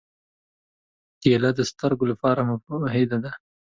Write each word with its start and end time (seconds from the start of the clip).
کېله 1.21 1.49
د 1.57 1.61
سترګو 1.71 2.03
لپاره 2.11 2.41
مفیده 2.83 3.17
ده. 3.23 3.31